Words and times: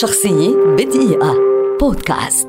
شخصية 0.00 0.56
بدقيقة. 0.78 1.34
بودكاست. 1.80 2.48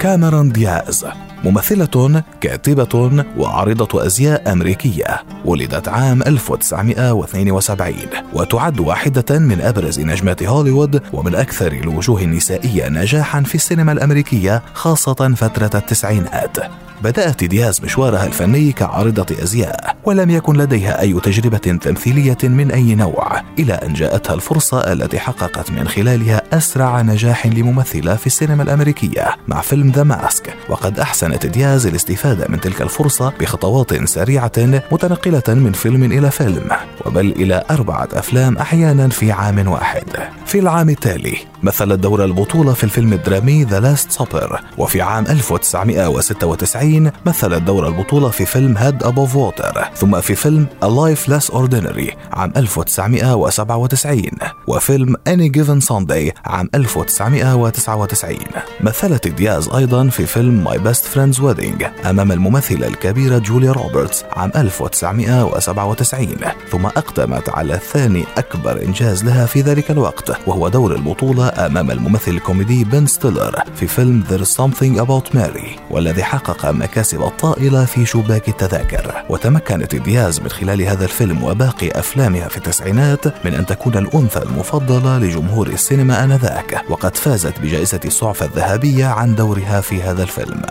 كاميرون 0.00 0.52
دياز 0.52 1.06
ممثلة 1.44 2.22
كاتبة 2.40 3.24
وعارضة 3.38 4.06
أزياء 4.06 4.52
أمريكية 4.52 5.22
ولدت 5.44 5.88
عام 5.88 6.22
1972 6.22 7.94
وتعد 8.32 8.80
واحدة 8.80 9.38
من 9.38 9.60
أبرز 9.60 10.00
نجمات 10.00 10.42
هوليوود 10.42 11.02
ومن 11.12 11.34
أكثر 11.34 11.72
الوجوه 11.72 12.22
النسائية 12.22 12.88
نجاحا 12.88 13.42
في 13.42 13.54
السينما 13.54 13.92
الأمريكية 13.92 14.62
خاصة 14.74 15.34
فترة 15.34 15.70
التسعينات. 15.78 16.83
بدأت 17.04 17.44
دياز 17.44 17.80
مشوارها 17.84 18.26
الفني 18.26 18.72
كعارضة 18.72 19.42
أزياء 19.42 19.96
ولم 20.04 20.30
يكن 20.30 20.56
لديها 20.56 21.00
أي 21.00 21.20
تجربة 21.20 21.58
تمثيلية 21.58 22.38
من 22.42 22.70
أي 22.70 22.94
نوع 22.94 23.42
إلى 23.58 23.72
أن 23.72 23.92
جاءتها 23.92 24.34
الفرصة 24.34 24.92
التي 24.92 25.18
حققت 25.18 25.70
من 25.70 25.88
خلالها 25.88 26.42
أسرع 26.52 27.02
نجاح 27.02 27.46
لممثلة 27.46 28.16
في 28.16 28.26
السينما 28.26 28.62
الأمريكية 28.62 29.36
مع 29.48 29.60
فيلم 29.60 29.90
ذا 29.90 30.02
ماسك 30.02 30.54
وقد 30.68 31.00
أحسنت 31.00 31.46
دياز 31.46 31.86
الاستفادة 31.86 32.46
من 32.48 32.60
تلك 32.60 32.82
الفرصة 32.82 33.32
بخطوات 33.40 34.04
سريعة 34.04 34.52
متنقلة 34.92 35.54
من 35.54 35.72
فيلم 35.72 36.04
إلى 36.04 36.30
فيلم 36.30 36.68
وبل 37.06 37.30
إلى 37.30 37.64
أربعة 37.70 38.08
أفلام 38.12 38.56
أحيانا 38.56 39.08
في 39.08 39.32
عام 39.32 39.68
واحد. 39.68 40.04
في 40.46 40.58
العام 40.58 40.88
التالي 40.88 41.36
مثلت 41.64 41.98
دور 42.00 42.24
البطولة 42.24 42.72
في 42.72 42.84
الفيلم 42.84 43.12
الدرامي 43.12 43.64
The 43.64 43.80
Last 43.80 44.10
Supper 44.10 44.60
وفي 44.78 45.02
عام 45.02 45.26
1996 45.26 47.10
مثلت 47.26 47.62
دور 47.62 47.88
البطولة 47.88 48.28
في 48.28 48.46
فيلم 48.46 48.76
Head 48.76 49.02
Above 49.02 49.36
Water 49.36 49.84
ثم 49.96 50.20
في 50.20 50.34
فيلم 50.34 50.66
A 50.82 50.86
Life 50.86 51.30
Less 51.30 51.54
Ordinary 51.54 52.14
عام 52.32 52.52
1997 52.56 54.22
وفيلم 54.66 55.16
Any 55.28 55.50
Given 55.58 55.86
Sunday 55.88 56.32
عام 56.44 56.68
1999 56.74 58.36
مثلت 58.80 59.28
دياز 59.28 59.68
أيضا 59.68 60.08
في 60.08 60.26
فيلم 60.26 60.68
My 60.68 60.76
Best 60.76 61.02
Friend's 61.14 61.38
Wedding 61.40 62.06
أمام 62.06 62.32
الممثلة 62.32 62.86
الكبيرة 62.86 63.38
جوليا 63.38 63.72
روبرتس 63.72 64.24
عام 64.32 64.52
1997 64.56 66.28
ثم 66.70 66.86
أقدمت 66.86 67.48
على 67.48 67.78
ثاني 67.92 68.24
أكبر 68.38 68.82
إنجاز 68.82 69.24
لها 69.24 69.46
في 69.46 69.60
ذلك 69.60 69.90
الوقت 69.90 70.48
وهو 70.48 70.68
دور 70.68 70.94
البطولة 70.94 71.53
أمام 71.58 71.90
الممثل 71.90 72.30
الكوميدي 72.30 72.84
بن 72.84 73.06
ستيلر 73.06 73.62
في 73.76 73.86
فيلم 73.86 74.24
There's 74.30 74.48
Something 74.48 75.00
About 75.00 75.36
Mary 75.36 75.80
والذي 75.90 76.24
حقق 76.24 76.66
مكاسب 76.70 77.28
طائلة 77.28 77.84
في 77.84 78.06
شباك 78.06 78.48
التذاكر. 78.48 79.24
وتمكنت 79.28 79.94
دياز 79.94 80.40
من 80.40 80.48
خلال 80.48 80.82
هذا 80.82 81.04
الفيلم 81.04 81.42
وباقي 81.42 81.90
أفلامها 81.90 82.48
في 82.48 82.56
التسعينات 82.56 83.46
من 83.46 83.54
أن 83.54 83.66
تكون 83.66 83.96
الأنثى 83.96 84.42
المفضلة 84.42 85.18
لجمهور 85.18 85.66
السينما 85.66 86.24
آنذاك 86.24 86.84
وقد 86.90 87.16
فازت 87.16 87.60
بجائزة 87.60 88.00
السعفة 88.04 88.46
الذهبية 88.46 89.06
عن 89.06 89.34
دورها 89.34 89.80
في 89.80 90.02
هذا 90.02 90.22
الفيلم. 90.22 90.62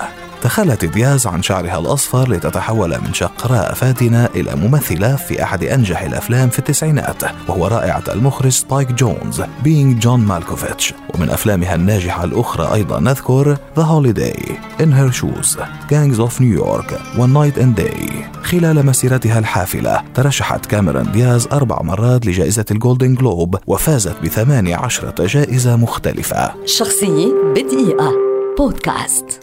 تخلت 0.44 0.86
دياز 0.86 1.28
عن 1.28 1.44
شعرها 1.44 1.80
الأصفر 1.80 2.30
لتتحول 2.30 2.90
من 2.90 3.14
شقراء 3.14 3.74
فاتنة 3.74 4.26
إلى 4.26 4.56
ممثلة 4.56 5.16
في 5.16 5.44
أحد 5.44 5.64
أنجح 5.64 6.02
الأفلام 6.02 6.50
في 6.50 6.60
التسعينات 6.60 7.24
وهو 7.48 7.68
رائعة 7.68 8.04
المخرج 8.08 8.52
سبايك 8.52 8.92
جونز 8.92 9.44
Being 9.64 10.00
John 10.00 10.20
Malkovich 10.20 10.94
ومن 11.16 11.30
أفلامها 11.30 11.76
الناجحة 11.76 12.24
الأخرى 12.24 12.74
أيضا 12.74 13.00
نذكر 13.00 13.58
Holiday 13.78 14.52
In 14.80 14.92
Her 14.92 15.12
Shoes 15.12 15.58
Gangs 15.90 16.20
of 16.20 16.40
New 16.40 16.54
York 16.64 16.92
One 17.18 17.34
Night 17.34 17.58
and 17.58 17.82
Day. 17.82 18.12
خلال 18.44 18.86
مسيرتها 18.86 19.40
الحافلة 19.40 20.02
ترشحت 20.16 20.66
كاميرون 20.66 21.12
دياز 21.12 21.48
أربع 21.52 21.82
مرات 21.82 22.26
لجائزة 22.26 22.66
الجولدن 22.72 23.16
جلوب 23.16 23.58
وفازت 23.68 24.16
بثمانية 24.24 24.76
عشرة 24.76 25.26
جائزة 25.26 25.76
مختلفة. 25.76 26.54
شخصية 26.66 27.28
بدقيقة. 27.56 28.12
بودكاست 28.58 29.43